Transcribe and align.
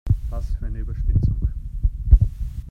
Was 0.31 0.49
für 0.57 0.65
eine 0.65 0.79
Überspitzung! 0.79 1.37